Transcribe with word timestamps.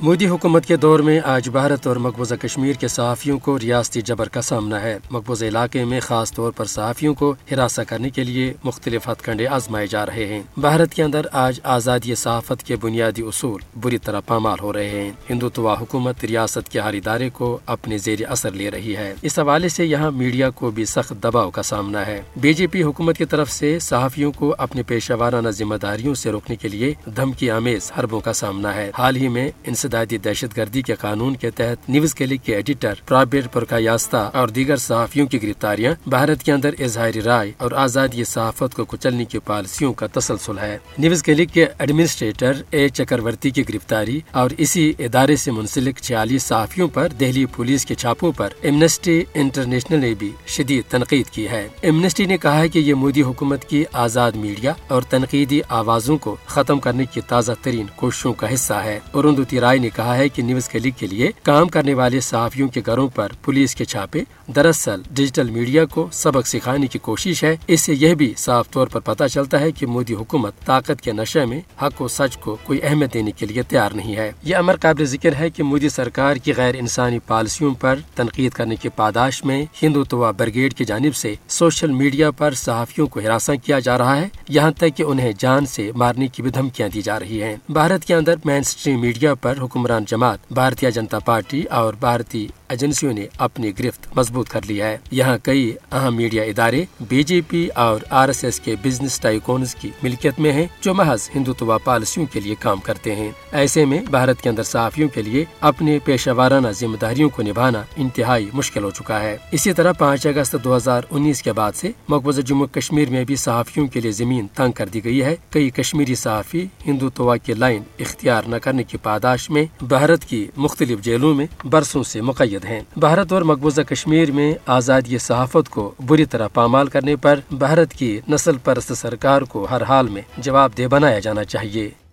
مودی 0.00 0.28
حکومت 0.28 0.66
کے 0.66 0.76
دور 0.76 1.00
میں 1.00 1.20
آج 1.24 1.48
بھارت 1.48 1.86
اور 1.86 1.96
مقبوضہ 1.96 2.34
کشمیر 2.34 2.72
کے 2.72 2.88
صحافیوں 2.88 3.38
کو 3.38 3.58
ریاستی 3.58 4.00
جبر 4.00 4.28
کا 4.28 4.42
سامنا 4.42 4.82
ہے۔ 4.82 4.98
مقبوضہ 5.10 5.44
علاقے 5.44 5.84
میں 5.84 6.00
خاص 6.00 6.32
طور 6.32 6.52
پر 6.52 6.64
صحافیوں 6.64 7.14
کو 7.14 7.34
ہراساں 7.50 7.84
کرنے 7.84 8.10
کے 8.10 8.24
لیے 8.24 8.52
مختلف 8.64 9.08
ہتھ 9.08 9.22
کنڈے 9.22 9.46
آزمائے 9.46 9.86
جا 9.86 10.06
رہے 10.06 10.26
ہیں۔ 10.26 10.42
بھارت 10.56 10.94
کے 10.94 11.02
اندر 11.02 11.26
آج 11.32 11.60
آزادی 11.62 12.14
صحافت 12.14 12.62
کے 12.62 12.76
بنیادی 12.76 13.22
اصول 13.22 13.60
بری 13.80 13.98
طرح 13.98 14.20
پامال 14.26 14.58
ہو 14.62 14.72
رہے 14.72 14.88
ہیں۔ 14.88 15.10
ہندوتوا 15.30 15.74
حکومت 15.80 16.24
ریاست 16.24 16.68
کے 16.68 16.80
ہر 16.80 16.94
ادارے 16.94 17.30
کو 17.30 17.58
اپنے 17.66 17.98
زیر 17.98 18.18
اثر 18.28 18.50
لے 18.50 18.70
رہی 18.70 18.96
ہے۔ 18.96 19.14
اس 19.22 19.38
حوالے 19.38 19.68
سے 19.68 19.86
یہاں 19.86 20.10
میڈیا 20.10 20.50
کو 20.50 20.70
بھی 20.70 20.84
سخت 20.84 21.24
دباؤ 21.24 21.50
کا 21.50 21.62
سامنا 21.62 22.06
ہے۔ 22.06 22.22
بی 22.36 22.54
جے 22.54 22.66
پی 22.66 22.82
حکومت 22.82 23.18
کی 23.18 23.24
طرف 23.24 23.50
سے 23.50 23.78
صحافیوں 23.78 24.32
کو 24.32 24.54
اپنے 24.58 24.82
پیشہ 24.82 25.12
وارانہ 25.12 25.48
ذمہ 25.48 25.74
داریوں 25.74 26.14
سے 26.14 26.30
روکنے 26.30 26.56
کے 26.56 26.68
لیے 26.68 26.94
دھمکی 27.16 27.50
آمیز 27.50 27.92
حربوں 27.98 28.20
کا 28.20 28.32
سامنا 28.32 28.74
ہے۔ 28.74 28.90
حال 28.98 29.16
ہی 29.16 29.28
میں 29.28 29.50
انسدادی 29.86 30.18
دہشت 30.18 30.56
گردی 30.56 30.82
کے 30.82 30.94
قانون 30.94 31.36
کے 31.36 31.50
تحت 31.50 31.90
نیوز 31.90 32.14
کلک 32.14 32.44
کے 32.44 32.54
ایڈیٹر 32.54 32.94
پرابیر 33.06 33.48
پرکا 33.52 33.76
یاستہ 33.78 34.30
اور 34.32 34.48
دیگر 34.48 34.76
صحافیوں 34.76 35.26
کی 35.26 35.42
گرفتاریاں 35.42 35.94
بھارت 36.08 36.42
کے 36.42 36.52
اندر 36.52 36.70
اظہاری 36.80 37.22
رائے 37.22 37.52
اور 37.58 37.72
آزادی 37.72 38.24
صحافت 38.24 38.74
کو 38.74 38.84
کچلنے 38.84 39.24
کی 39.24 39.38
پالیسیوں 39.38 39.92
کا 39.92 40.06
تسلسل 40.12 40.58
ہے۔ 40.58 40.78
نیوز 40.98 41.22
کلک 41.22 41.52
کے 41.52 41.66
ایڈمنسٹریٹر 41.78 42.52
اے 42.70 42.88
چکرورتی 42.88 43.50
کی 43.50 43.62
گرفتاری 43.68 44.20
اور 44.30 44.50
اسی 44.58 44.92
ادارے 44.98 45.36
سے 45.36 45.50
منسلک 45.50 45.98
چھیالیس 45.98 46.42
صحافیوں 46.42 46.88
پر 46.88 47.08
دہلی 47.20 47.44
پولیس 47.46 47.86
کے 47.86 47.94
چھاپوں 47.94 48.32
پر 48.32 48.48
ایمنسٹی 48.62 49.22
انٹرنیشنل 49.34 50.00
نے 50.00 50.14
بھی 50.18 50.32
شدید 50.46 50.84
تنقید 50.90 51.26
کی 51.26 51.48
ہے۔ 51.48 51.68
ایمنسٹی 51.80 52.24
نے 52.24 52.36
کہا 52.36 52.58
ہے 52.58 52.68
کہ 52.68 52.78
یہ 52.78 52.94
مودی 52.94 53.22
حکومت 53.22 53.64
کی 53.64 53.84
آزاد 53.92 54.32
میڈیا 54.32 54.72
اور 54.88 55.02
تنقیدی 55.02 55.60
آوازوں 55.68 56.18
کو 56.18 56.36
ختم 56.46 56.78
کرنے 56.78 57.04
کی 57.04 57.20
تازہ 57.20 57.52
ترین 57.62 57.86
کوششوں 57.96 58.32
کا 58.32 58.54
حصہ 58.54 58.74
ہے۔ 58.74 59.00
اروندوتی 59.14 59.60
رائے 59.76 59.82
نے 59.82 59.88
کہا 59.96 60.16
ہے 60.16 60.28
کہ 60.28 60.42
نیوز 60.42 60.68
کلک 60.68 60.98
کے 60.98 61.06
لیے 61.06 61.30
کام 61.42 61.68
کرنے 61.68 61.94
والے 61.94 62.20
صحافیوں 62.20 62.68
کے 62.68 62.80
گھروں 62.86 63.08
پر 63.08 63.32
پولیس 63.42 63.74
کے 63.74 63.84
چھاپے۔ 63.84 64.20
دراصل 64.56 65.02
ڈیجیٹل 65.10 65.50
میڈیا 65.50 65.84
کو 65.84 66.08
سبق 66.12 66.46
سکھانے 66.46 66.86
کی 66.86 66.98
کوشش 66.98 67.44
ہے۔ 67.44 67.56
اس 67.66 67.80
سے 67.80 67.94
یہ 67.94 68.14
بھی 68.14 68.32
صاف 68.36 68.70
طور 68.70 68.86
پر 68.86 69.00
پتہ 69.00 69.24
چلتا 69.24 69.60
ہے 69.60 69.72
کہ 69.72 69.86
مودی 69.86 70.14
حکومت 70.14 70.54
طاقت 70.64 71.00
کے 71.00 71.12
نشے 71.12 71.44
میں 71.44 71.60
حق 71.82 72.02
و 72.02 72.08
سچ 72.08 72.36
کو 72.36 72.56
کوئی 72.64 72.78
اہمیت 72.82 73.14
دینے 73.14 73.30
کے 73.30 73.46
لیے 73.46 73.62
تیار 73.62 73.90
نہیں 73.90 74.16
ہے۔ 74.16 74.32
یہ 74.42 74.56
امر 74.56 74.76
قابل 74.76 75.04
ذکر 75.04 75.34
ہے 75.38 75.50
کہ 75.50 75.62
مودی 75.62 75.88
سرکار 75.88 76.36
کی 76.36 76.52
غیر 76.56 76.74
انسانی 76.78 77.18
پالیسیوں 77.18 77.74
پر 77.74 77.98
تنقید 78.14 78.52
کرنے 78.52 78.76
کی 78.76 78.88
پاداش 78.88 79.44
میں 79.44 79.64
ہندوتوا 79.82 80.30
برگیڈ 80.30 80.74
کی 80.74 80.84
جانب 80.84 81.14
سے 81.16 81.34
سوشل 81.48 81.90
میڈیا 81.90 82.30
پر 82.30 82.54
صحافیوں 82.54 83.06
کو 83.06 83.20
ہراساں 83.20 83.54
کیا 83.64 83.78
جا 83.78 83.98
رہا 83.98 84.16
ہے، 84.16 84.28
یہاں 84.48 84.70
تک 84.70 84.96
کہ 84.96 85.02
انہیں 85.02 85.32
جان 85.38 85.66
سے 85.66 85.90
مارنے 85.96 86.28
کی 86.28 86.42
بھی 86.42 86.50
دھمکیاں 86.50 86.88
دی 86.88 87.02
جا 87.02 87.20
رہی 87.20 87.42
ہیں۔ 87.42 87.56
بھارت 87.68 88.04
کے 88.04 88.14
اندر 88.14 88.34
مین 88.44 88.60
اسٹریم 88.60 89.00
میڈیا 89.00 89.34
پر 89.34 89.54
حکمران 89.66 90.04
جماعت 90.04 90.52
بھارتیہ 90.52 90.90
جنتا 90.90 91.18
پارٹی 91.18 91.62
اور 91.70 91.94
بھارتی 92.00 92.46
ایجنسیوں 92.68 93.12
نے 93.12 93.26
اپنی 93.38 93.78
گرفت 93.78 94.16
مضبوط 94.16 94.48
کر 94.48 94.60
لی 94.68 94.82
ہے۔ 94.82 94.98
یہاں 95.10 95.38
کئی 95.42 95.72
اہم 95.92 96.16
میڈیا 96.16 96.42
ادارے 96.42 96.84
بی 97.00 97.22
جے 97.22 97.40
پی 97.48 97.68
اور 97.74 98.00
آر 98.10 98.28
ایس 98.28 98.44
ایس 98.44 98.60
کے 98.60 98.74
بزنس 98.82 99.20
ٹائکونز 99.20 99.74
کی 99.74 99.90
ملکیت 100.02 100.40
میں 100.40 100.52
ہیں 100.52 100.66
جو 100.80 100.94
محض 100.94 101.30
ہندوتوا 101.34 101.78
پالیسیوں 101.78 102.26
کے 102.32 102.40
لیے 102.40 102.54
کام 102.60 102.80
کرتے 102.80 103.16
ہیں۔ 103.16 103.30
ایسے 103.52 103.84
میں 103.84 104.00
بھارت 104.10 104.42
کے 104.42 104.48
اندر 104.48 104.62
صحافیوں 104.62 105.08
کے 105.08 105.22
لیے 105.22 105.44
اپنے 105.60 105.98
پیشہ 106.04 106.30
وارانہ 106.30 106.68
ذمہ 106.68 106.96
داریوں 106.96 107.30
کو 107.30 107.42
نبھانا 107.42 107.82
انتہائی 107.96 108.50
مشکل 108.52 108.84
ہو 108.84 108.90
چکا 108.90 109.20
ہے۔ 109.20 109.36
اسی 109.52 109.72
طرح 109.72 109.92
پانچ 109.92 110.26
اگست 110.26 110.56
دو 110.64 110.76
ہزار 110.76 111.02
انیس 111.10 111.42
کے 111.42 111.52
بعد 111.52 111.72
سے 111.74 111.90
مقبوضہ 112.08 112.40
جموں 112.40 112.66
کشمیر 112.66 113.10
میں 113.10 113.24
بھی 113.24 113.36
صحافیوں 113.36 113.86
کے 113.86 114.00
لیے 114.00 114.10
زمین 114.10 114.46
تنگ 114.54 114.72
کر 114.72 114.86
دی 114.86 115.04
گئی 115.04 115.22
ہے۔ 115.22 115.36
کئی 115.50 115.70
کشمیری 115.70 116.14
صحافی 116.14 116.66
ہندوتوا 116.86 117.36
کی 117.36 117.54
لائن 117.54 117.82
اختیار 117.98 118.42
نہ 118.46 118.56
کرنے 118.56 118.82
کی 118.82 118.96
پاداش 118.98 119.50
میں 119.50 119.84
بھارت 119.84 120.24
کی 120.24 120.46
مختلف 120.56 121.00
جیلوں 121.00 121.34
میں 121.34 121.46
برسوں 121.64 122.02
سے 122.02 122.20
مقید 122.56 122.70
ہیں۔ 122.70 122.80
بھارت 122.96 123.32
اور 123.32 123.42
مقبوضہ 123.42 123.82
کشمیر 123.82 124.30
میں 124.30 124.54
آزادی 124.66 125.18
صحافت 125.18 125.68
کو 125.68 125.94
بری 126.06 126.24
طرح 126.24 126.48
پامال 126.48 126.86
کرنے 126.86 127.16
پر 127.16 127.40
بھارت 127.50 127.92
کی 127.92 128.20
نسل 128.28 128.56
پرست 128.64 128.92
سرکار 128.96 129.42
کو 129.42 129.66
ہر 129.70 129.82
حال 129.82 130.08
میں 130.08 130.22
جواب 130.38 130.70
دہ 130.78 130.88
بنایا 130.88 131.18
جانا 131.18 131.44
چاہیے۔ 131.44 132.05